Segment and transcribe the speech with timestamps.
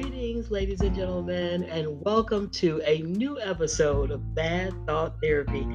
[0.00, 5.66] Greetings, ladies and gentlemen, and welcome to a new episode of Bad Thought Therapy.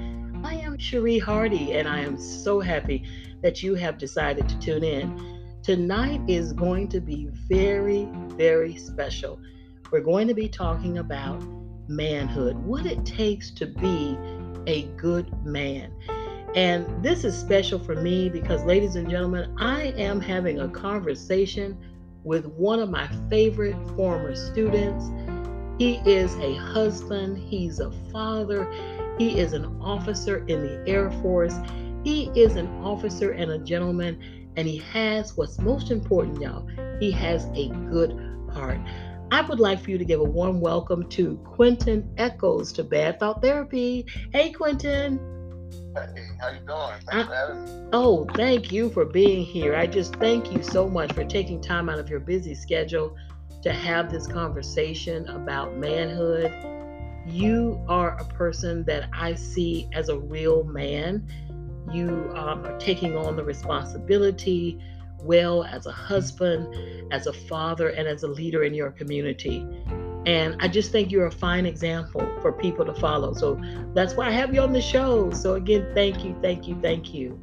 [0.45, 3.03] I am Cherie Hardy, and I am so happy
[3.41, 5.59] that you have decided to tune in.
[5.61, 8.07] Tonight is going to be very,
[8.37, 9.41] very special.
[9.91, 11.43] We're going to be talking about
[11.89, 14.17] manhood, what it takes to be
[14.67, 15.91] a good man.
[16.55, 21.77] And this is special for me because, ladies and gentlemen, I am having a conversation
[22.23, 25.05] with one of my favorite former students.
[25.77, 28.71] He is a husband, he's a father,
[29.17, 31.55] he is an officer in the Air Force,
[32.03, 36.67] he is an officer and a gentleman, and he has what's most important, y'all.
[36.99, 38.11] He has a good
[38.51, 38.79] heart.
[39.31, 43.19] I would like for you to give a warm welcome to Quintin Echols to Bad
[43.19, 44.05] Thought Therapy.
[44.31, 45.32] Hey, Quintin.
[45.95, 46.99] Hey, how you doing?
[47.09, 47.89] Thanks for having me.
[47.93, 49.75] Oh, thank you for being here.
[49.75, 53.15] I just thank you so much for taking time out of your busy schedule
[53.61, 56.51] to have this conversation about manhood.
[57.25, 61.27] You are a person that I see as a real man.
[61.91, 64.79] You um, are taking on the responsibility
[65.21, 69.65] well as a husband, as a father, and as a leader in your community.
[70.25, 73.33] And I just think you're a fine example for people to follow.
[73.33, 73.59] So
[73.93, 75.31] that's why I have you on the show.
[75.31, 77.39] So again, thank you, thank you, thank you.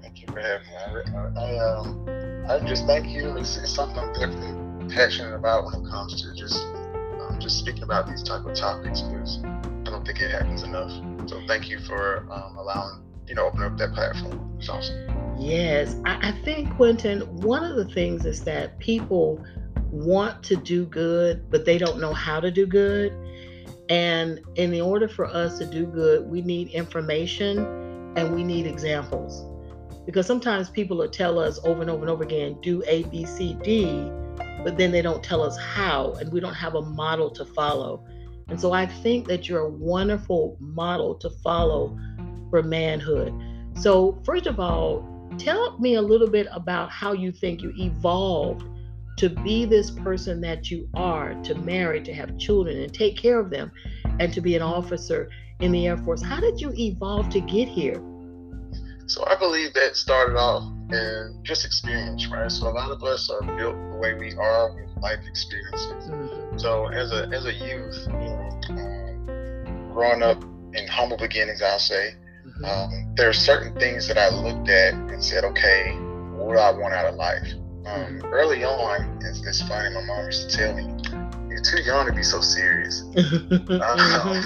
[0.00, 1.36] Thank you for having me.
[1.36, 3.36] I, I, um, I just thank you.
[3.36, 6.66] It's, it's, something I'm definitely passionate about when it comes to just
[7.20, 10.90] um, just speaking about these type of topics because I don't think it happens enough.
[11.28, 14.56] So thank you for um, allowing you know opening up that platform.
[14.58, 14.96] It's awesome.
[15.38, 17.20] Yes, I, I think Quintin.
[17.42, 19.44] One of the things is that people
[19.90, 23.12] want to do good, but they don't know how to do good.
[23.88, 27.58] And in the order for us to do good, we need information
[28.16, 29.44] and we need examples.
[30.04, 33.24] Because sometimes people will tell us over and over and over again, do A, B,
[33.24, 34.10] C, D,
[34.64, 38.04] but then they don't tell us how, and we don't have a model to follow.
[38.48, 41.98] And so I think that you're a wonderful model to follow
[42.50, 43.32] for manhood.
[43.74, 45.06] So, first of all,
[45.38, 48.66] tell me a little bit about how you think you evolved
[49.18, 53.38] to be this person that you are, to marry, to have children, and take care
[53.38, 53.70] of them,
[54.20, 55.28] and to be an officer
[55.60, 56.22] in the Air Force.
[56.22, 58.02] How did you evolve to get here?
[59.06, 62.50] So I believe that started off in just experience, right?
[62.52, 66.10] So a lot of us are built the way we are with life experiences.
[66.10, 66.58] Mm-hmm.
[66.58, 70.42] So as a as a youth, you know, um, growing up
[70.74, 72.14] in humble beginnings, I'll say,
[72.46, 72.64] mm-hmm.
[72.64, 75.92] um, there are certain things that I looked at and said, okay,
[76.36, 77.48] what do I want out of life?
[77.88, 79.94] Um, early on, it's, it's, funny.
[79.94, 80.84] My mom used to tell me,
[81.48, 83.16] "You're too young to be so serious." um,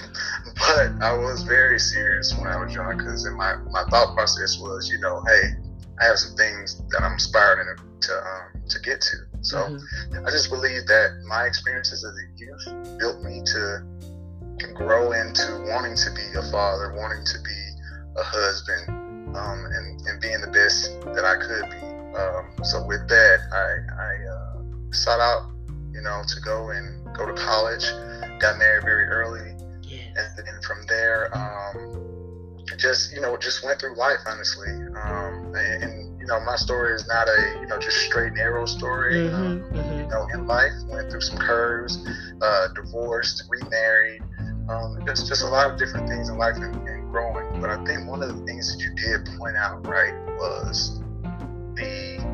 [0.63, 4.89] but I was very serious when I was young because my my thought process was,
[4.89, 5.55] you know, hey,
[6.01, 9.17] I have some things that I'm aspiring to um, to get to.
[9.43, 10.27] So mm-hmm.
[10.27, 13.83] I just believe that my experiences as a youth built me to
[14.75, 17.59] grow into wanting to be a father, wanting to be
[18.17, 21.92] a husband, um, and, and being the best that I could be.
[22.17, 25.51] Um, so with that, I, I uh, sought out,
[25.93, 27.85] you know, to go and go to college.
[28.39, 32.03] Got married very early, and then from there, um,
[32.77, 34.69] just you know, just went through life honestly.
[34.69, 38.67] Um, and, and, you know, my story is not a you know just straight narrow
[38.67, 39.15] story.
[39.15, 39.99] Mm-hmm, um, mm-hmm.
[40.01, 42.05] You know, in life, went through some curves,
[42.41, 44.23] uh, divorced, remarried.
[44.69, 47.61] Um, just just a lot of different things in life and, and growing.
[47.61, 51.01] But I think one of the things that you did point out right was
[51.75, 52.33] the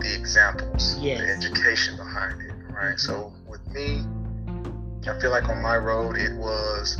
[0.00, 1.20] the examples, yes.
[1.20, 2.96] the education behind it, right?
[2.96, 2.98] Mm-hmm.
[2.98, 4.02] So with me,
[5.08, 6.96] I feel like on my road it was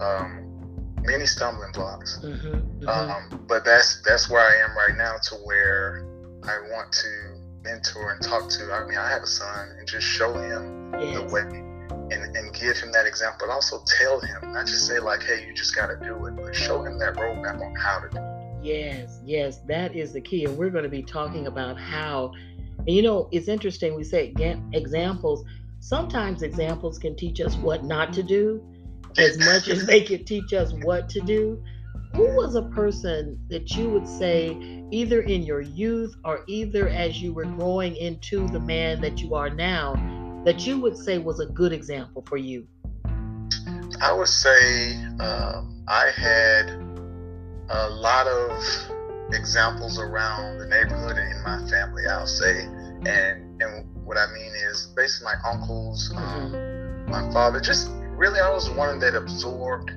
[0.00, 2.84] um, many stumbling blocks, mm-hmm.
[2.84, 2.88] Mm-hmm.
[2.88, 6.06] Um, but that's that's where I am right now, to where
[6.44, 8.72] I want to mentor and talk to.
[8.72, 11.18] I mean, I have a son, and just show him yes.
[11.18, 11.62] the way
[12.10, 15.44] and, and give him that example, but also tell him, not just say like, hey,
[15.46, 18.18] you just got to do it, but show him that roadmap on how to do
[18.18, 18.35] it.
[18.66, 20.44] Yes, yes, that is the key.
[20.44, 22.32] And we're going to be talking about how,
[22.78, 23.94] and you know, it's interesting.
[23.94, 24.34] We say
[24.72, 25.44] examples.
[25.78, 28.60] Sometimes examples can teach us what not to do
[29.18, 31.62] as much as they can teach us what to do.
[32.14, 37.22] Who was a person that you would say, either in your youth or either as
[37.22, 39.94] you were growing into the man that you are now,
[40.44, 42.66] that you would say was a good example for you?
[44.02, 46.85] I would say um, I had
[47.68, 48.50] a lot of
[49.32, 52.64] examples around the neighborhood and in my family, I'll say.
[53.06, 57.10] And and what I mean is basically my uncles, um, mm-hmm.
[57.10, 59.90] my father, just really I was one that absorbed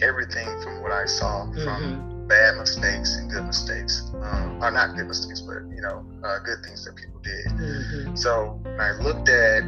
[0.00, 1.64] everything from what I saw mm-hmm.
[1.64, 4.10] from bad mistakes and good mistakes.
[4.14, 7.46] Um, or not good mistakes, but you know, uh, good things that people did.
[7.46, 8.16] Mm-hmm.
[8.16, 9.64] So when I looked at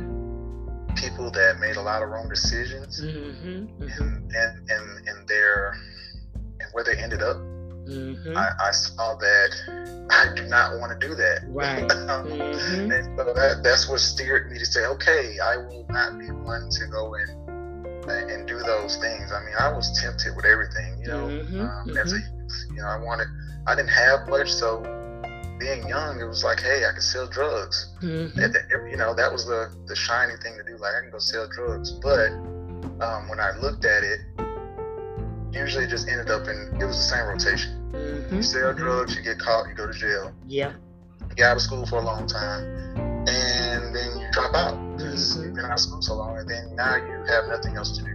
[0.96, 3.82] people that made a lot of wrong decisions mm-hmm, mm-hmm.
[3.82, 5.74] And, and and and their
[6.74, 7.36] where they ended up.
[7.88, 8.36] Mm-hmm.
[8.36, 11.40] I, I, saw that I do not want to do that.
[11.48, 11.82] Right.
[11.88, 12.90] mm-hmm.
[12.90, 16.70] and so that, that's what steered me to say, okay, I will not be one
[16.70, 17.44] to go and
[18.08, 19.32] and do those things.
[19.32, 21.60] I mean, I was tempted with everything, you know, mm-hmm.
[21.60, 22.42] um, as a mm-hmm.
[22.42, 22.64] youth.
[22.70, 23.28] You know, I wanted,
[23.66, 24.82] I didn't have much, so
[25.58, 27.94] being young, it was like, hey, I can sell drugs.
[28.02, 28.38] Mm-hmm.
[28.38, 28.56] And,
[28.90, 30.76] you know, that was the the shiny thing to do.
[30.78, 31.92] Like, I can go sell drugs.
[31.92, 32.30] But
[33.00, 34.20] um, when I looked at it,
[35.54, 37.90] usually just ended up in it was the same rotation.
[37.92, 38.36] Mm-hmm.
[38.36, 40.32] You sell drugs, you get caught, you go to jail.
[40.46, 40.72] Yeah.
[41.30, 42.64] You get out of school for a long time,
[43.28, 45.44] and then you drop out because mm-hmm.
[45.44, 48.04] you've been out of school so long, and then now you have nothing else to
[48.04, 48.10] do.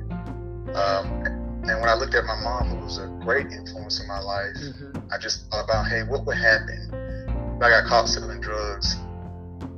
[0.74, 1.40] Um,
[1.70, 4.56] and when I looked at my mom, who was a great influence in my life,
[4.56, 4.98] mm-hmm.
[5.12, 6.90] I just thought about, hey, what would happen
[7.58, 8.96] if I got caught selling drugs?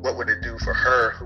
[0.02, 1.26] What would it do for her who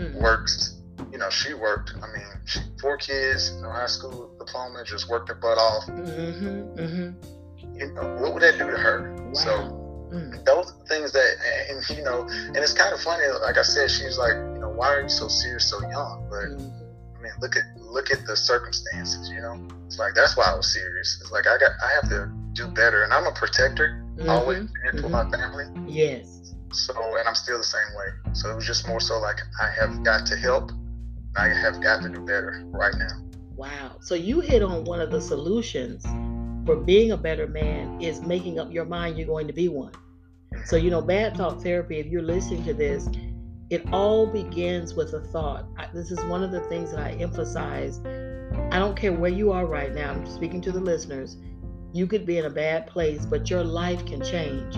[0.00, 0.22] mm-hmm.
[0.22, 0.73] works?
[1.14, 1.94] You know, she worked.
[2.02, 5.86] I mean, she, four kids, you know, high school diploma, just worked her butt off.
[5.86, 6.74] Mm-hmm.
[6.74, 7.78] mm-hmm.
[7.78, 9.14] You know, what would that do to her?
[9.14, 9.32] Wow.
[9.32, 9.50] So
[10.12, 10.44] mm.
[10.44, 11.36] those things that,
[11.70, 13.22] and you know, and it's kind of funny.
[13.42, 16.26] Like I said, she's like, you know, why are you so serious so young?
[16.28, 17.16] But mm-hmm.
[17.16, 19.30] I mean, look at look at the circumstances.
[19.30, 21.20] You know, it's like that's why I was serious.
[21.22, 24.04] It's like I got I have to do better, and I'm a protector.
[24.16, 24.28] Mm-hmm.
[24.28, 25.66] Always been for my family.
[25.86, 26.54] Yes.
[26.72, 28.32] So, and I'm still the same way.
[28.32, 30.72] So it was just more so like I have got to help.
[31.36, 33.22] I have got to do better right now.
[33.56, 33.96] Wow.
[34.00, 36.04] So you hit on one of the solutions
[36.64, 39.92] for being a better man is making up your mind you're going to be one.
[40.64, 43.08] So, you know, bad thought therapy, if you're listening to this,
[43.70, 45.66] it all begins with a thought.
[45.76, 48.00] I, this is one of the things that I emphasize.
[48.70, 51.36] I don't care where you are right now, I'm speaking to the listeners.
[51.92, 54.76] You could be in a bad place, but your life can change.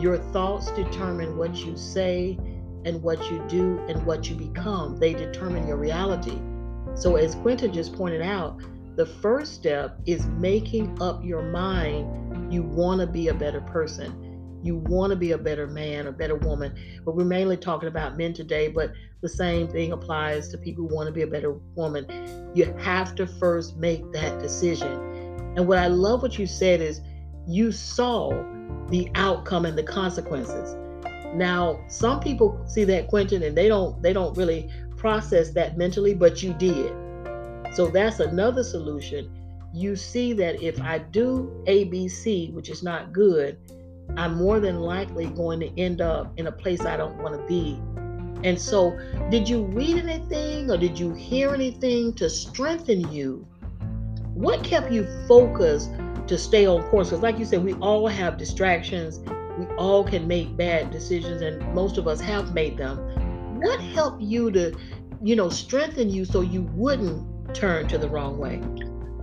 [0.00, 2.38] Your thoughts determine what you say
[2.86, 4.96] and what you do and what you become.
[4.96, 6.38] They determine your reality.
[6.94, 8.58] So, as Quintin just pointed out,
[8.96, 14.60] the first step is making up your mind you want to be a better person.
[14.62, 16.74] You want to be a better man, a better woman.
[17.04, 20.94] But we're mainly talking about men today, but the same thing applies to people who
[20.94, 22.52] want to be a better woman.
[22.54, 24.92] You have to first make that decision.
[25.56, 27.00] And what I love what you said is
[27.46, 28.30] you saw
[28.88, 30.76] the outcome and the consequences.
[31.36, 36.14] Now, some people see that Quintin and they don't they don't really process that mentally,
[36.14, 36.92] but you did.
[37.74, 39.30] So that's another solution.
[39.74, 43.58] You see that if I do ABC, which is not good,
[44.16, 47.46] I'm more than likely going to end up in a place I don't want to
[47.46, 47.78] be.
[48.42, 48.98] And so,
[49.30, 53.46] did you read anything or did you hear anything to strengthen you?
[54.32, 55.90] What kept you focused
[56.28, 57.08] to stay on course?
[57.08, 59.20] Because, like you said, we all have distractions.
[59.58, 62.98] We all can make bad decisions, and most of us have made them.
[63.60, 64.76] What helped you to
[65.22, 68.60] you know, strengthen you so you wouldn't turn to the wrong way?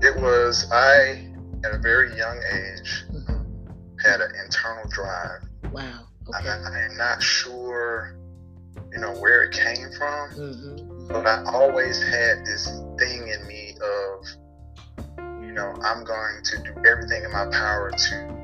[0.02, 1.30] It was, I,
[1.64, 4.06] at a very young age, mm-hmm.
[4.06, 5.42] had an internal drive.
[5.72, 6.08] Wow.
[6.28, 6.50] Okay.
[6.50, 8.18] I, am not sure,
[8.92, 11.08] you know, where it came from, mm-hmm.
[11.08, 12.68] but I always had this
[13.00, 14.26] thing in me of,
[15.42, 18.43] you know, I'm going to do everything in my power to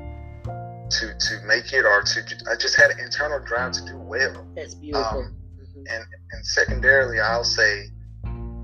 [1.00, 2.20] to to make it or to
[2.50, 4.46] I just had an internal drive to do well.
[4.54, 5.20] That's beautiful.
[5.20, 5.36] Um,
[5.76, 7.88] and and secondarily, I'll say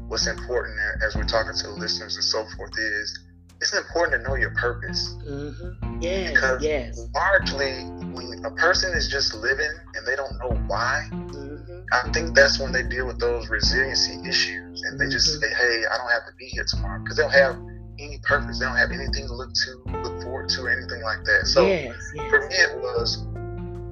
[0.08, 3.18] what's important as we're talking to the listeners and so forth is
[3.60, 5.16] it's important to know your purpose.
[5.26, 6.02] Mm-hmm.
[6.02, 7.08] Yes, because yes.
[7.14, 11.80] largely, when a person is just living and they don't know why, mm-hmm.
[11.92, 15.40] I think that's when they deal with those resiliency issues and they just mm-hmm.
[15.40, 17.56] say, "Hey, I don't have to be here tomorrow," because they'll have
[17.98, 18.58] any purpose.
[18.58, 21.46] They don't have anything to look to, look forward to, or anything like that.
[21.46, 22.30] So yes, yes.
[22.30, 23.26] for me, it was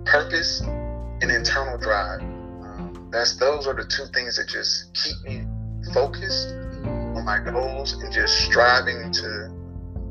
[0.05, 5.45] purpose and internal drive um, that's those are the two things that just keep me
[5.93, 9.51] focused on my goals and just striving to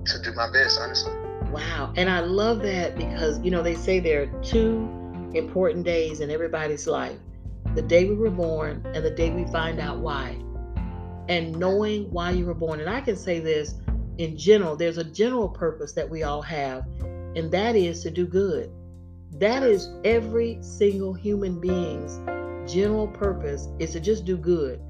[0.05, 1.13] to do my best honestly
[1.51, 4.89] wow and i love that because you know they say there are two
[5.33, 7.17] important days in everybody's life
[7.75, 10.35] the day we were born and the day we find out why
[11.29, 13.75] and knowing why you were born and i can say this
[14.17, 16.85] in general there's a general purpose that we all have
[17.35, 18.71] and that is to do good
[19.39, 22.19] that is every single human being's
[22.67, 24.81] general purpose is to just do good.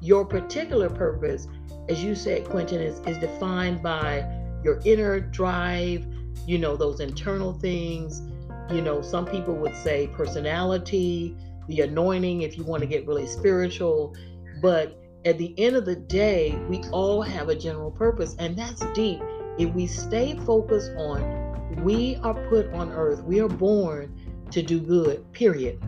[0.00, 1.48] Your particular purpose,
[1.88, 4.28] as you said, Quintin, is, is defined by
[4.62, 6.06] your inner drive,
[6.46, 8.22] you know, those internal things.
[8.70, 11.36] You know, some people would say personality,
[11.68, 14.14] the anointing, if you want to get really spiritual.
[14.60, 18.84] But at the end of the day, we all have a general purpose, and that's
[18.92, 19.20] deep.
[19.58, 24.14] If we stay focused on, we are put on earth, we are born
[24.50, 25.82] to do good, period.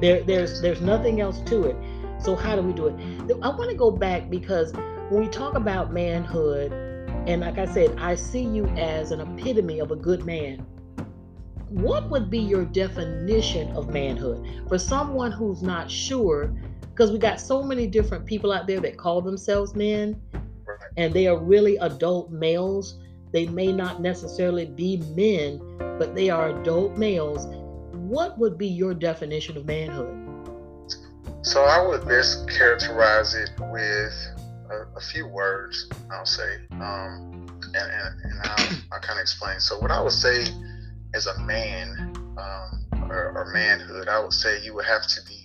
[0.00, 1.76] There, there's there's nothing else to it.
[2.18, 2.94] So how do we do it?
[3.42, 4.72] I want to go back because
[5.10, 6.72] when we talk about manhood,
[7.26, 10.66] and like I said, I see you as an epitome of a good man.
[11.68, 16.54] What would be your definition of manhood for someone who's not sure?
[16.94, 20.20] Because we got so many different people out there that call themselves men,
[20.96, 23.00] and they are really adult males.
[23.32, 25.60] They may not necessarily be men,
[25.98, 27.46] but they are adult males.
[27.96, 30.20] What would be your definition of manhood?
[31.42, 34.14] So I would best characterize it with
[34.70, 35.90] a, a few words.
[36.12, 39.58] I'll say, um, and and, and I'll, I'll kind of explain.
[39.58, 40.46] So what I would say
[41.12, 45.43] as a man um, or, or manhood, I would say you would have to be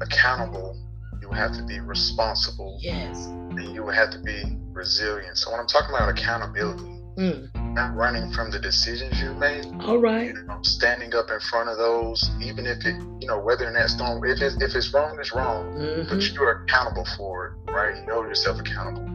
[0.00, 0.76] accountable.
[1.20, 2.78] You have to be responsible.
[2.80, 3.26] Yes.
[3.26, 5.38] And you have to be resilient.
[5.38, 7.74] So when I'm talking about accountability, mm.
[7.74, 9.64] not running from the decisions you made.
[9.80, 10.26] All right.
[10.26, 13.88] You know, standing up in front of those, even if it, you know, whether that
[13.88, 16.08] storm, if it's, if it's wrong, it's wrong, mm-hmm.
[16.08, 17.96] but you're accountable for it, right?
[17.96, 19.12] You know yourself accountable.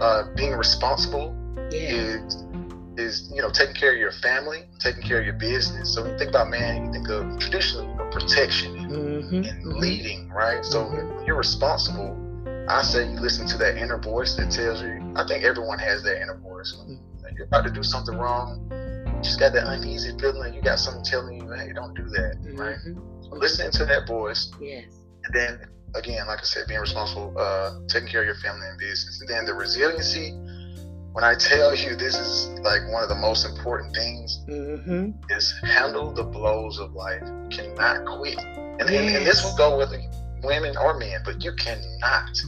[0.00, 1.36] Uh, being responsible
[1.70, 1.90] yeah.
[1.90, 2.44] is
[3.00, 5.94] is you know taking care of your family, taking care of your business.
[5.94, 9.34] So when you think about man, you think of traditionally you know, protection and, mm-hmm.
[9.36, 9.78] and mm-hmm.
[9.78, 10.64] leading, right?
[10.64, 11.24] So mm-hmm.
[11.24, 12.16] you're responsible.
[12.68, 15.12] I say you listen to that inner voice that tells you.
[15.16, 16.76] I think everyone has that inner voice.
[16.86, 18.68] When you're about to do something wrong,
[19.06, 20.54] you just got that uneasy feeling.
[20.54, 22.76] You got something telling you, hey, don't do that, right?
[22.76, 23.22] Mm-hmm.
[23.22, 24.52] So listening to that voice.
[24.60, 24.84] Yes.
[25.24, 25.60] And then
[25.94, 29.28] again, like I said, being responsible, uh, taking care of your family and business, and
[29.28, 30.30] then the resiliency
[31.12, 35.10] when I tell you this is like one of the most important things, mm-hmm.
[35.30, 37.22] is handle the blows of life.
[37.22, 38.38] You cannot quit.
[38.38, 38.90] And, yes.
[38.90, 39.92] and, and, this will go with
[40.44, 42.40] women or men, but you cannot,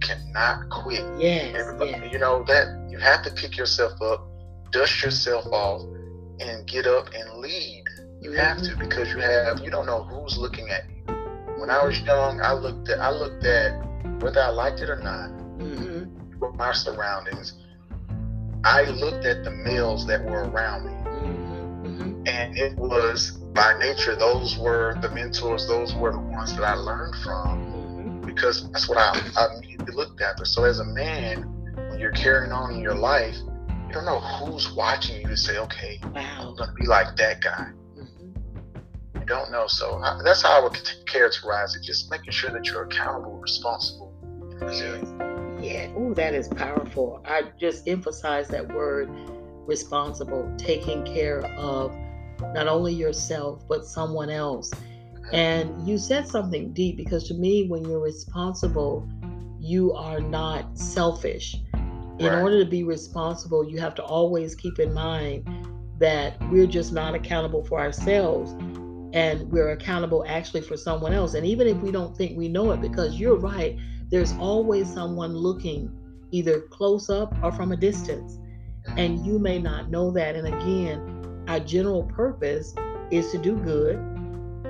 [0.00, 1.04] cannot quit.
[1.18, 2.12] Yes, yes.
[2.12, 4.24] You know, that you have to pick yourself up,
[4.70, 5.82] dust yourself off,
[6.38, 7.84] and get up and lead.
[8.20, 8.38] You mm-hmm.
[8.38, 8.80] have to mm-hmm.
[8.80, 11.14] because you have you don't know who's looking at you.
[11.58, 13.84] When I was young, I looked at I looked at
[14.20, 16.56] whether I liked it or not, mm-hmm.
[16.56, 17.54] my surroundings
[18.66, 20.92] I looked at the males that were around me.
[20.92, 22.26] Mm-hmm.
[22.26, 26.74] And it was by nature, those were the mentors, those were the ones that I
[26.74, 28.26] learned from mm-hmm.
[28.26, 30.36] because that's what I, I immediately looked at.
[30.36, 31.42] But so as a man,
[31.90, 33.36] when you're carrying on in your life,
[33.86, 36.48] you don't know who's watching you to say, okay, wow.
[36.48, 37.70] I'm going to be like that guy.
[37.96, 39.20] Mm-hmm.
[39.20, 39.68] You don't know.
[39.68, 41.84] So I, that's how I would characterize it.
[41.84, 45.25] Just making sure that you're accountable, responsible, and resilient.
[45.66, 45.88] Yeah.
[45.96, 47.22] Oh, that is powerful.
[47.24, 49.10] I just emphasize that word
[49.66, 51.92] responsible, taking care of
[52.54, 54.72] not only yourself, but someone else.
[55.32, 59.08] And you said something deep because to me, when you're responsible,
[59.58, 61.56] you are not selfish.
[62.18, 62.40] In right.
[62.40, 65.48] order to be responsible, you have to always keep in mind
[65.98, 68.52] that we're just not accountable for ourselves
[69.12, 71.34] and we're accountable actually for someone else.
[71.34, 73.76] And even if we don't think we know it, because you're right,
[74.10, 75.90] there's always someone looking
[76.30, 78.38] either close up or from a distance.
[78.96, 80.36] And you may not know that.
[80.36, 82.74] And again, our general purpose
[83.10, 83.96] is to do good.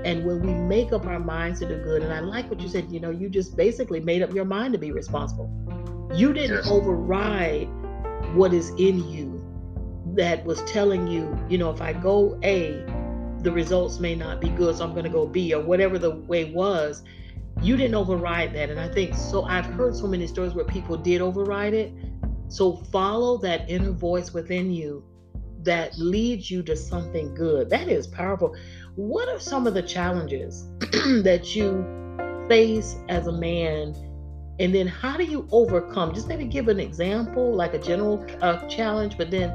[0.04, 2.68] And when we make up our minds to do good, and I like what you
[2.68, 5.50] said, you know, you just basically made up your mind to be responsible.
[6.14, 6.70] You didn't yes.
[6.70, 7.68] override
[8.34, 9.42] what is in you
[10.16, 12.84] that was telling you, you know, if I go A,
[13.40, 16.10] the results may not be good, so I'm going to go B, or whatever the
[16.10, 17.02] way was
[17.62, 18.70] you didn't override that.
[18.70, 19.44] And I think so.
[19.44, 21.92] I've heard so many stories where people did override it.
[22.48, 25.04] So follow that inner voice within you
[25.62, 27.68] that leads you to something good.
[27.70, 28.56] That is powerful.
[28.94, 30.68] What are some of the challenges
[31.22, 33.94] that you face as a man?
[34.58, 36.14] And then how do you overcome?
[36.14, 39.50] Just maybe give an example, like a general uh, challenge, but then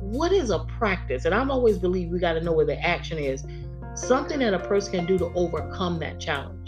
[0.00, 1.24] what is a practice?
[1.24, 3.46] And I've always believed we got to know where the action is.
[3.94, 6.61] Something that a person can do to overcome that challenge.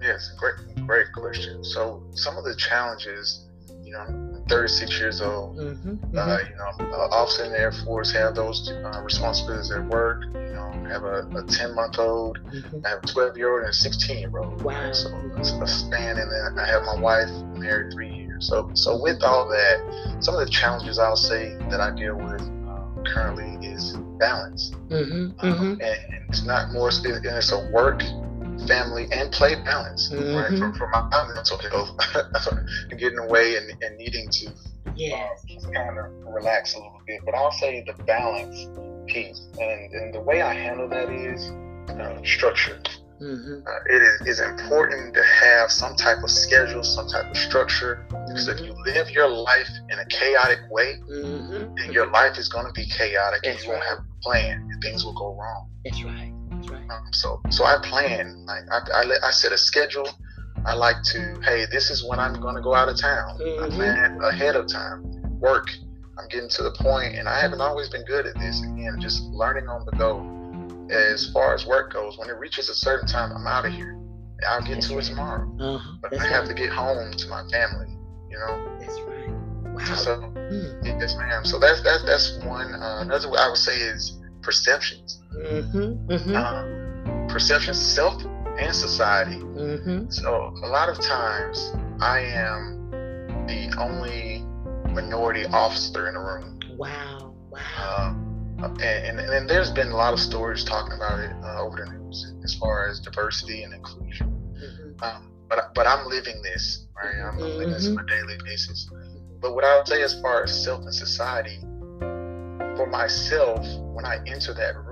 [0.00, 1.64] Yes, great, great question.
[1.64, 3.46] So some of the challenges,
[3.82, 5.56] you know, I'm 36 years old.
[5.56, 6.50] Mm-hmm, uh, mm-hmm.
[6.50, 10.24] you know, uh, officer in the Air Force, have those uh, responsibilities at work.
[10.24, 12.84] You know, have a 10 month old, mm-hmm.
[12.84, 14.62] I have a 12 year old and a 16 year old.
[14.62, 14.86] Wow.
[14.86, 14.94] Right?
[14.94, 18.48] So it's a span, and then I have my wife married three years.
[18.48, 22.40] So, so with all that, some of the challenges I'll say that I deal with
[22.40, 24.70] um, currently is balance.
[24.88, 25.64] Mm-hmm, um, mm-hmm.
[25.64, 28.02] and, and, it's not more, and it's a work
[28.66, 30.36] family and play balance, mm-hmm.
[30.36, 30.58] right?
[30.58, 31.90] For, for my mental health,
[32.98, 34.52] getting away and, and needing to
[34.96, 35.44] yes.
[35.50, 37.20] uh, kind of relax a little bit.
[37.24, 38.66] But I'll say the balance
[39.06, 41.50] piece, and, and the way I handle that is
[41.90, 42.80] uh, structure.
[43.20, 43.66] Mm-hmm.
[43.66, 48.06] Uh, it is, is important to have some type of schedule, some type of structure.
[48.08, 48.64] Because mm-hmm.
[48.64, 51.74] if you live your life in a chaotic way, mm-hmm.
[51.74, 53.78] then your life is going to be chaotic That's and you right.
[53.78, 55.68] won't have a plan and things will go wrong.
[55.84, 56.32] That's right.
[56.90, 58.44] Um, so so I plan.
[58.46, 60.08] Like I, I, I set a schedule.
[60.66, 63.38] I like to, hey, this is when I'm going to go out of town.
[63.38, 63.64] Mm-hmm.
[63.64, 65.04] I plan ahead of time.
[65.38, 65.68] Work.
[66.18, 68.60] I'm getting to the point, and I haven't always been good at this.
[68.62, 70.34] Again, just learning on the go.
[70.90, 73.96] As far as work goes, when it reaches a certain time, I'm out of here.
[74.48, 75.04] I'll get That's to right.
[75.04, 75.56] it tomorrow.
[75.60, 75.92] Uh-huh.
[76.02, 76.56] But That's I have right.
[76.56, 77.96] to get home to my family.
[78.30, 78.78] You know.
[78.80, 79.30] That's right.
[79.74, 79.94] Wow.
[79.94, 81.00] So, mm.
[81.00, 81.44] yes, ma'am.
[81.44, 82.74] So that's that's that's one.
[82.74, 85.22] Uh, another I would say is perceptions.
[85.36, 86.10] Mm-hmm.
[86.10, 86.36] Mm-hmm.
[86.36, 86.77] Um,
[87.38, 88.20] perceptions, self
[88.58, 89.36] and society.
[89.36, 90.10] Mm-hmm.
[90.10, 92.90] So a lot of times I am
[93.46, 94.42] the only
[94.92, 96.58] minority officer in the room.
[96.76, 97.36] Wow.
[97.48, 98.16] Wow.
[98.60, 101.76] Uh, and, and, and, there's been a lot of stories talking about it uh, over
[101.76, 104.26] the news as far as diversity and inclusion.
[104.60, 105.04] Mm-hmm.
[105.04, 107.24] Um, but but I'm living this, right?
[107.24, 108.90] I'm living this on a daily basis.
[109.40, 111.60] But what I would say as far as self and society,
[112.76, 113.64] for myself,
[113.94, 114.87] when I enter that room,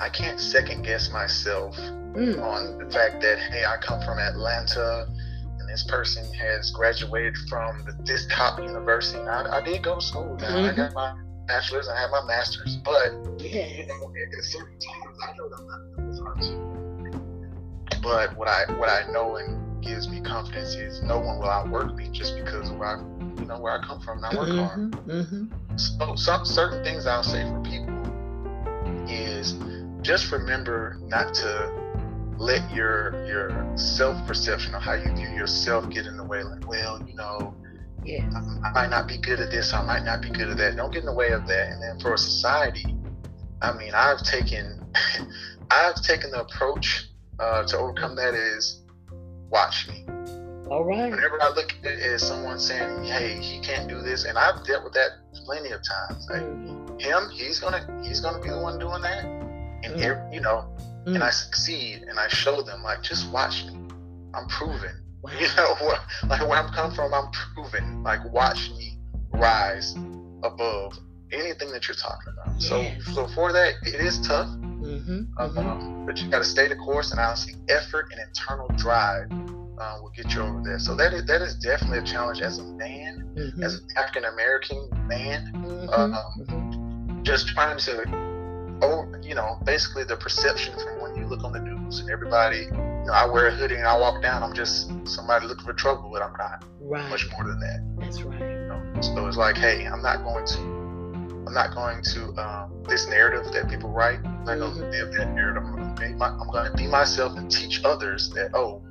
[0.00, 2.40] I can't second guess myself mm.
[2.40, 5.08] on the fact that hey, I come from Atlanta,
[5.58, 9.18] and this person has graduated from the, this top university.
[9.24, 10.36] Now, I, I did go to school.
[10.40, 10.70] Now mm-hmm.
[10.70, 11.14] I got my
[11.46, 13.66] bachelor's, I have my master's, but yeah.
[13.66, 15.80] you know, at certain times, I know that I'm not
[18.02, 21.94] But what I what I know and gives me confidence is no one will outwork
[21.94, 23.00] me just because of where I
[23.40, 24.64] you know where I come from and I work mm-hmm.
[24.64, 24.92] hard.
[25.08, 25.46] Mm-hmm.
[25.76, 27.98] So some certain things I'll say for people
[29.08, 29.54] is
[30.08, 31.70] just remember not to
[32.38, 36.42] let your your self perception of how you view yourself get in the way.
[36.42, 37.54] Like, well, you know,
[38.06, 39.74] yeah, I, I, might not be good at this.
[39.74, 40.76] I might not be good at that.
[40.76, 41.68] Don't get in the way of that.
[41.68, 42.96] And then for a society,
[43.60, 44.82] I mean, I've taken
[45.70, 48.80] I've taken the approach uh, to overcome that is
[49.50, 50.06] watch me.
[50.70, 51.10] All right.
[51.10, 54.64] Whenever I look at it as someone saying, "Hey, he can't do this," and I've
[54.64, 55.10] dealt with that
[55.44, 56.26] plenty of times.
[56.30, 56.98] Like, mm-hmm.
[56.98, 59.37] him, he's gonna he's gonna be the one doing that,
[59.82, 60.32] and mm-hmm.
[60.32, 60.74] you know,
[61.06, 61.14] mm.
[61.14, 63.78] and I succeed and I show them like just watch me.
[64.34, 64.94] I'm proven.
[65.20, 65.32] Wow.
[65.40, 68.04] You know where, like where I'm coming from, I'm proven.
[68.04, 68.98] Like watch me
[69.32, 69.96] rise
[70.44, 70.96] above
[71.32, 72.54] anything that you're talking about.
[72.60, 73.04] Yes.
[73.04, 74.46] So so for that, it is tough.
[74.46, 75.36] Mm-hmm.
[75.38, 76.06] Um, mm-hmm.
[76.06, 79.28] but you got to stay the course, and I see effort and internal drive
[79.80, 80.78] uh, will get you over there.
[80.78, 83.62] So that is that is definitely a challenge as a man, mm-hmm.
[83.62, 85.88] as an African American man, mm-hmm.
[85.90, 87.22] um, mm-hmm.
[87.22, 88.02] just trying to,
[88.82, 92.58] oh, you know, basically the perception from when you look on the news and everybody,
[92.58, 95.72] you know, I wear a hoodie and I walk down, I'm just somebody looking for
[95.72, 96.64] trouble, but I'm not.
[96.80, 97.08] Right.
[97.10, 97.96] Much more than that.
[97.98, 98.40] That's right.
[98.40, 99.00] You know?
[99.00, 103.52] So it's like, hey, I'm not going to, I'm not going to um, this narrative
[103.52, 104.20] that people write.
[104.24, 104.90] I'm not going to mm-hmm.
[104.90, 105.62] live that narrative.
[105.64, 108.82] I'm going to be, my, I'm going to be myself and teach others that, oh,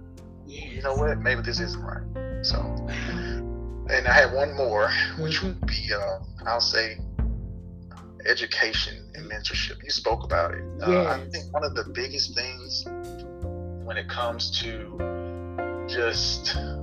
[0.46, 0.74] yes.
[0.74, 2.46] you know what, maybe this isn't right.
[2.46, 2.58] So,
[3.90, 5.48] and I have one more, which mm-hmm.
[5.48, 6.98] would be, uh, I'll say,
[8.26, 9.84] education and mentorship.
[9.84, 10.64] You spoke about it.
[10.80, 10.90] Yes.
[10.90, 12.86] Uh, I think one of the biggest things
[13.84, 16.78] when it comes to just uh,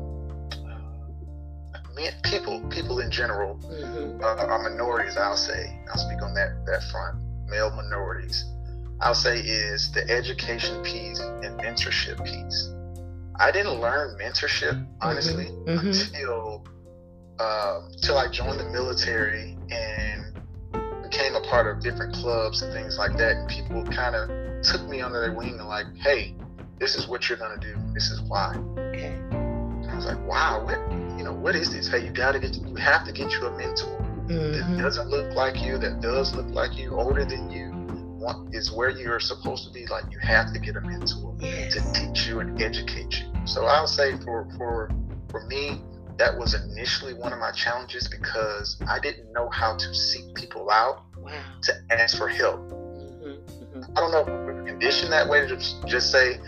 [2.22, 4.22] people, people in general, mm-hmm.
[4.22, 5.16] uh, are minorities.
[5.16, 5.80] I'll say.
[5.90, 7.20] I'll speak on that that front.
[7.46, 8.44] Male minorities.
[9.00, 12.70] I'll say is the education piece and mentorship piece.
[13.38, 15.70] I didn't learn mentorship honestly mm-hmm.
[15.70, 15.88] mm-hmm.
[15.88, 16.64] until
[17.38, 20.03] uh, until I joined the military and
[21.54, 23.36] part of different clubs and things like that.
[23.36, 24.28] And people kind of
[24.62, 26.34] took me under their wing and like, hey,
[26.80, 27.76] this is what you're gonna do.
[27.92, 28.54] This is why.
[28.54, 30.80] And I was like, wow, what
[31.16, 31.88] you know, what is this?
[31.88, 33.86] Hey, you gotta get you have to get you a mentor
[34.26, 34.52] mm-hmm.
[34.52, 37.70] that doesn't look like you, that does look like you, older than you,
[38.18, 39.86] want, is where you're supposed to be.
[39.86, 41.74] Like you have to get a mentor yes.
[41.74, 43.32] to teach you and educate you.
[43.44, 44.90] So I'll say for for
[45.30, 45.80] for me,
[46.18, 50.68] that was initially one of my challenges because I didn't know how to seek people
[50.68, 51.32] out wow.
[51.62, 52.60] to ask for help.
[52.60, 53.82] Mm-hmm, mm-hmm.
[53.96, 56.38] I don't know if we're conditioned that way to just, just say,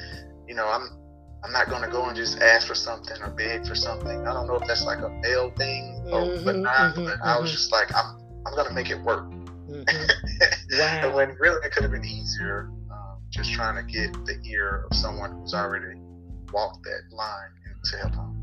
[0.47, 0.91] you know, I'm
[1.45, 4.27] I'm not going to go and just ask for something or beg for something.
[4.27, 6.95] I don't know if that's like a male thing or mm-hmm, but not.
[6.95, 9.33] Mm-hmm, but I was just like, I'm I'm going to make it work.
[10.73, 11.01] Wow.
[11.03, 14.87] and when really it could have been easier, um, just trying to get the ear
[14.91, 15.99] of someone who's already
[16.53, 17.51] walked that line
[17.85, 18.36] to help them.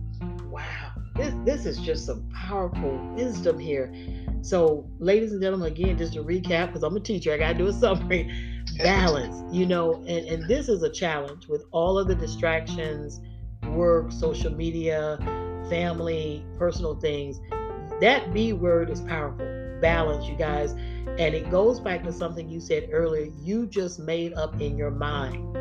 [0.54, 3.94] Wow this this is just some powerful wisdom here.
[4.42, 7.68] So, ladies and gentlemen, again, just to recap, because I'm a teacher, I gotta do
[7.68, 8.50] a summary.
[8.78, 13.20] Balance, you know, and, and this is a challenge with all of the distractions,
[13.68, 15.18] work, social media,
[15.70, 17.40] family, personal things.
[18.02, 19.46] That B word is powerful.
[19.80, 20.72] Balance, you guys.
[20.72, 23.30] And it goes back to something you said earlier.
[23.42, 25.56] You just made up in your mind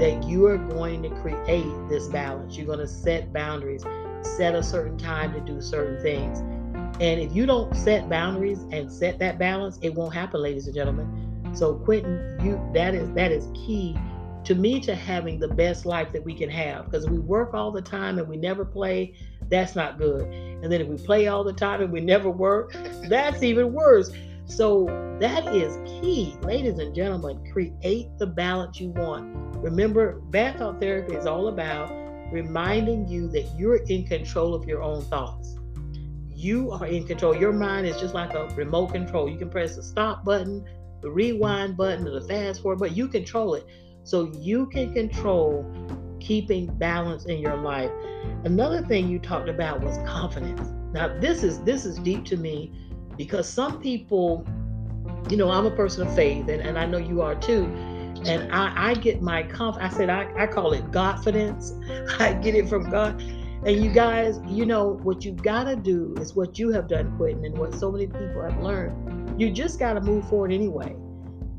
[0.00, 2.56] that you are going to create this balance.
[2.56, 3.84] You're going to set boundaries
[4.26, 6.40] set a certain time to do certain things.
[7.00, 10.74] And if you don't set boundaries and set that balance, it won't happen, ladies and
[10.74, 11.52] gentlemen.
[11.54, 13.96] So Quintin, you that is that is key
[14.44, 16.86] to me to having the best life that we can have.
[16.86, 19.14] Because we work all the time and we never play
[19.48, 20.22] that's not good.
[20.22, 22.72] And then if we play all the time and we never work
[23.08, 24.10] that's even worse.
[24.46, 24.86] So
[25.20, 26.36] that is key.
[26.42, 29.34] Ladies and gentlemen create the balance you want.
[29.56, 34.82] Remember bad thought therapy is all about reminding you that you're in control of your
[34.82, 35.56] own thoughts
[36.34, 39.76] you are in control your mind is just like a remote control you can press
[39.76, 40.64] the stop button
[41.02, 43.66] the rewind button or the fast forward but you control it
[44.04, 45.64] so you can control
[46.26, 47.90] keeping balance in your life.
[48.44, 50.72] Another thing you talked about was confidence.
[50.92, 52.72] Now this is this is deep to me
[53.16, 54.46] because some people,
[55.30, 57.66] you know, I'm a person of faith and, and I know you are too.
[58.28, 61.72] And I, I get my conf I said I, I call it confidence.
[62.18, 63.20] I get it from God.
[63.20, 67.44] And you guys, you know, what you gotta do is what you have done, Quintin,
[67.44, 69.40] and what so many people have learned.
[69.40, 70.94] You just gotta move forward anyway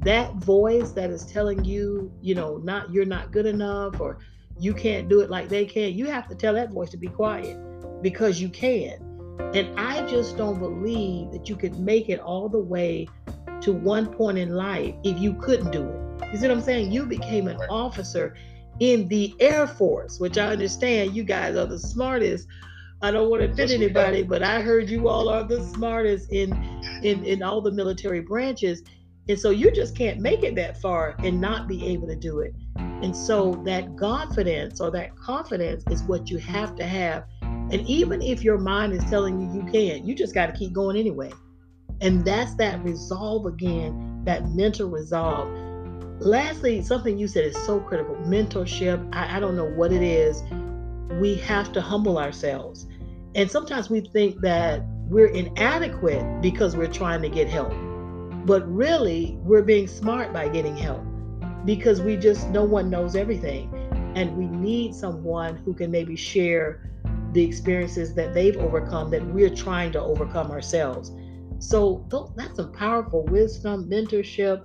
[0.08, 4.19] that voice that is telling you, you know, not you're not good enough or
[4.60, 7.08] you can't do it like they can, you have to tell that voice to be
[7.08, 7.58] quiet
[8.01, 8.97] because you can.
[9.53, 13.08] And I just don't believe that you could make it all the way
[13.62, 16.07] to one point in life if you couldn't do it.
[16.32, 16.91] You see what I'm saying?
[16.91, 18.36] You became an officer
[18.80, 22.47] in the Air Force, which I understand you guys are the smartest.
[23.01, 26.51] I don't want to offend anybody, but I heard you all are the smartest in
[27.03, 28.84] in in all the military branches.
[29.30, 32.39] And so you just can't make it that far and not be able to do
[32.39, 32.56] it.
[32.77, 37.25] And so that confidence or that confidence is what you have to have.
[37.41, 40.71] And even if your mind is telling you you can't, you just got to keep
[40.71, 41.32] going anyway.
[41.99, 45.49] And that's that resolve again, that mental resolve.
[46.19, 49.08] Lastly, something you said is so critical mentorship.
[49.13, 50.41] I, I don't know what it is.
[51.19, 52.88] We have to humble ourselves.
[53.36, 57.71] And sometimes we think that we're inadequate because we're trying to get help.
[58.47, 61.03] But really, we're being smart by getting help
[61.65, 63.71] because we just, no one knows everything.
[64.15, 66.89] And we need someone who can maybe share
[67.34, 71.12] the experiences that they've overcome that we're trying to overcome ourselves.
[71.60, 74.63] So that's some powerful wisdom, mentorship,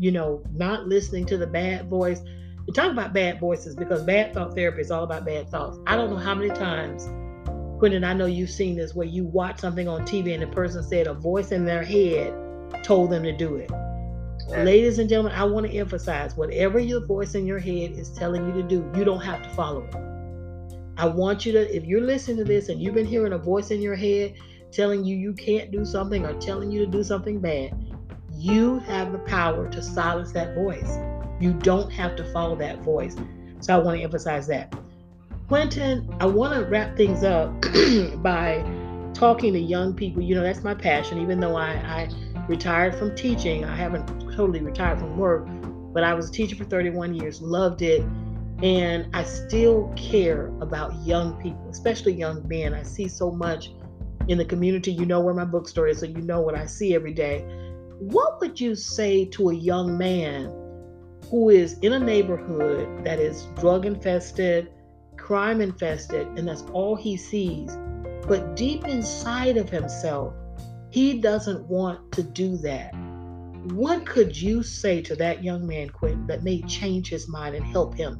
[0.00, 2.22] you know, not listening to the bad voice.
[2.66, 5.78] We talk about bad voices because bad thought therapy is all about bad thoughts.
[5.86, 7.04] I don't know how many times,
[7.78, 10.82] Quintin, I know you've seen this where you watch something on TV and the person
[10.82, 12.32] said a voice in their head
[12.82, 13.70] told them to do it.
[13.70, 14.64] Right.
[14.64, 18.46] Ladies and gentlemen, I want to emphasize whatever your voice in your head is telling
[18.46, 19.94] you to do, you don't have to follow it.
[20.96, 23.70] I want you to, if you're listening to this and you've been hearing a voice
[23.70, 24.34] in your head
[24.72, 27.89] telling you you can't do something or telling you to do something bad,
[28.40, 30.98] you have the power to silence that voice.
[31.40, 33.14] You don't have to follow that voice.
[33.60, 34.74] So I want to emphasize that.
[35.48, 37.52] Quintin, I want to wrap things up
[38.22, 38.64] by
[39.12, 40.22] talking to young people.
[40.22, 42.08] You know, that's my passion, even though I, I
[42.48, 43.64] retired from teaching.
[43.64, 45.46] I haven't totally retired from work,
[45.92, 48.02] but I was a teacher for 31 years, loved it.
[48.62, 52.72] And I still care about young people, especially young men.
[52.72, 53.72] I see so much
[54.28, 54.92] in the community.
[54.92, 57.44] You know where my bookstore is, so you know what I see every day.
[58.00, 60.46] What would you say to a young man
[61.30, 64.72] who is in a neighborhood that is drug infested,
[65.18, 67.76] crime infested, and that's all he sees?
[68.26, 70.32] But deep inside of himself,
[70.88, 72.94] he doesn't want to do that.
[73.74, 77.66] What could you say to that young man, Quintin, that may change his mind and
[77.66, 78.16] help him?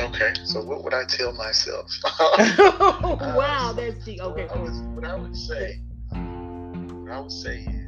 [0.00, 1.88] Okay, so what would I tell myself?
[2.04, 4.46] oh, wow, that's the okay.
[4.46, 7.83] What I, would, what I would say, what I would say is,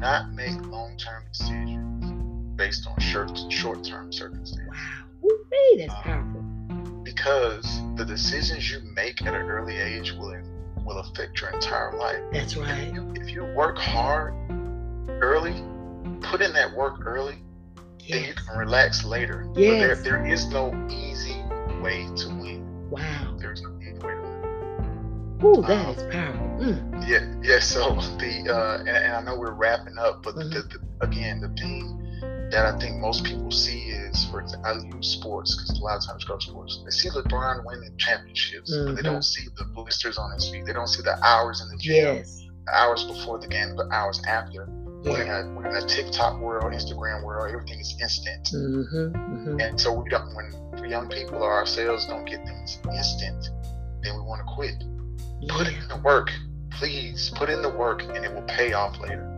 [0.00, 4.74] not make long-term decisions based on short short-term circumstances.
[5.22, 5.32] Wow,
[5.76, 6.42] that's um, powerful.
[7.02, 10.36] Because the decisions you make at an early age will
[10.84, 12.20] will affect your entire life.
[12.32, 12.88] That's right.
[12.88, 14.34] If you, if you work hard
[15.08, 15.54] early,
[16.20, 17.42] put in that work early,
[18.00, 18.10] yes.
[18.10, 19.48] then you can relax later.
[19.56, 20.02] Yes.
[20.02, 21.36] There, there is no easy
[21.82, 22.88] way to win.
[22.90, 23.36] Wow.
[23.38, 25.40] There's no easy way to win.
[25.44, 26.45] Ooh, that um, is powerful.
[26.58, 27.08] Mm.
[27.08, 27.60] Yeah, yeah.
[27.60, 30.50] So the uh, and, and, I know we're wrapping up, but mm-hmm.
[30.50, 32.02] the, the, again, the thing
[32.50, 35.96] that I think most people see is, for example, I use sports because a lot
[35.96, 36.82] of times go sports.
[36.84, 38.86] They see LeBron winning championships, mm-hmm.
[38.86, 39.22] but they don't mm-hmm.
[39.22, 40.64] see the blisters on his feet.
[40.64, 42.46] They don't see the hours in the gym, yes.
[42.66, 44.68] the hours before the game, the hours after.
[45.02, 45.12] Yeah.
[45.12, 47.52] We're, in a, we're in a TikTok world, Instagram world.
[47.52, 49.14] Everything is instant, mm-hmm.
[49.14, 49.60] Mm-hmm.
[49.60, 50.34] and so we don't.
[50.34, 53.50] When young people or ourselves don't get things instant,
[54.02, 54.82] then we want to quit.
[55.40, 55.54] Yeah.
[55.54, 56.32] Put in the work,
[56.70, 57.30] please.
[57.36, 59.36] Put in the work, and it will pay off later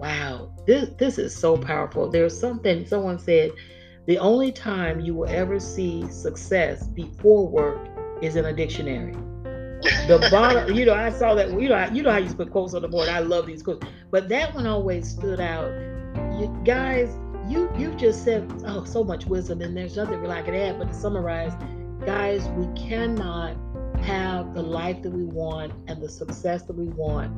[0.00, 2.10] wow, this this is so powerful.
[2.10, 3.52] There's something someone said,
[4.06, 7.86] the only time you will ever see success before work
[8.22, 9.12] is in a dictionary.
[10.08, 11.50] The bottom, you know, I saw that.
[11.50, 13.08] You know, you know how you put quotes on the board.
[13.08, 15.70] I love these quotes, but that one always stood out.
[16.38, 17.14] You guys,
[17.46, 20.78] you you've just said oh so much wisdom, and there's nothing really I can add.
[20.78, 21.52] But to summarize,
[22.06, 23.56] guys, we cannot
[24.02, 27.32] have the life that we want and the success that we want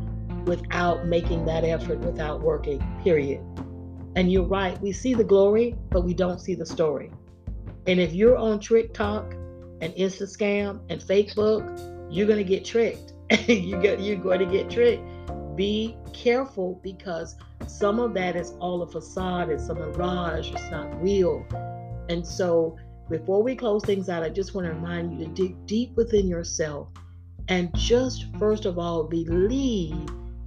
[0.47, 2.83] without making that effort, without working.
[3.03, 3.41] Period.
[4.17, 4.81] And you're right.
[4.81, 7.11] We see the glory, but we don't see the story.
[7.87, 9.33] And if you're on TikTok
[9.81, 11.65] and Insta scam and Facebook,
[12.11, 13.13] you're gonna get tricked.
[13.49, 15.03] you get you're going to get tricked.
[15.57, 21.03] Be careful because some of that is all a facade, it's a mirage, it's not
[21.03, 21.47] real.
[22.09, 22.77] And so
[23.09, 26.27] before we close things out, I just want to remind you to dig deep within
[26.27, 26.89] yourself
[27.49, 29.97] and just first of all believe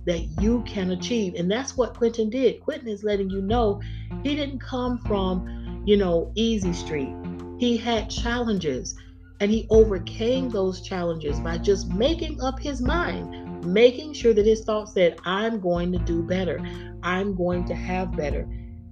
[0.05, 1.35] that you can achieve.
[1.35, 2.61] And that's what Quintin did.
[2.61, 3.81] Quintin is letting you know
[4.23, 7.13] he didn't come from, you know, easy street.
[7.57, 8.95] He had challenges
[9.39, 14.63] and he overcame those challenges by just making up his mind, making sure that his
[14.63, 16.59] thoughts said, I'm going to do better.
[17.03, 18.47] I'm going to have better.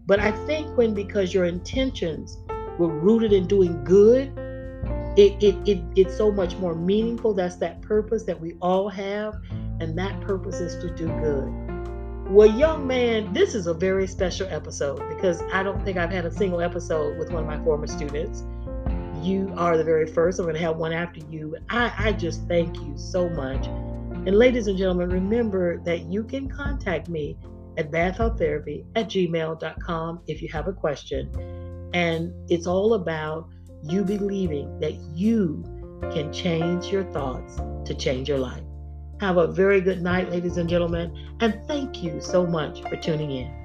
[0.05, 2.37] But I think when because your intentions
[2.77, 4.31] were rooted in doing good,
[5.15, 7.33] it, it, it it's so much more meaningful.
[7.33, 9.35] That's that purpose that we all have,
[9.79, 11.63] and that purpose is to do good.
[12.31, 16.25] Well, young man, this is a very special episode because I don't think I've had
[16.25, 18.43] a single episode with one of my former students.
[19.21, 20.39] You are the very first.
[20.39, 21.55] I'm going to have one after you.
[21.69, 23.67] I, I just thank you so much.
[23.67, 27.37] And ladies and gentlemen, remember that you can contact me
[27.77, 31.62] at badthoughtherapy at gmail.com if you have a question.
[31.93, 33.49] And it's all about
[33.83, 35.63] you believing that you
[36.13, 38.63] can change your thoughts to change your life.
[39.19, 43.31] Have a very good night, ladies and gentlemen, and thank you so much for tuning
[43.31, 43.62] in.